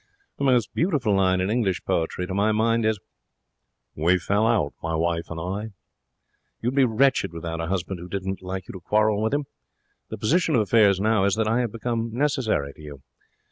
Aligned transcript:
The 0.39 0.43
most 0.43 0.73
beautiful 0.73 1.13
line 1.13 1.39
in 1.41 1.51
English 1.51 1.83
poetry, 1.83 2.25
to 2.25 2.33
my 2.33 2.51
mind, 2.51 2.85
is, 2.87 2.97
"We 3.95 4.17
fell 4.17 4.47
out, 4.47 4.73
my 4.81 4.95
wife 4.95 5.29
and 5.29 5.39
I." 5.39 5.73
You 6.59 6.69
would 6.71 6.75
be 6.75 6.85
wretched 6.85 7.31
with 7.31 7.45
a 7.45 7.67
husband 7.67 7.99
who 7.99 8.09
didn't 8.09 8.41
like 8.41 8.67
you 8.67 8.71
to 8.71 8.79
quarrel 8.79 9.21
with 9.21 9.31
him. 9.31 9.45
The 10.09 10.17
position 10.17 10.55
of 10.55 10.61
affairs 10.61 10.99
now 10.99 11.25
is 11.25 11.35
that 11.35 11.47
I 11.47 11.59
have 11.59 11.71
become 11.71 12.09
necessary 12.13 12.73
to 12.73 12.81
you. 12.81 13.03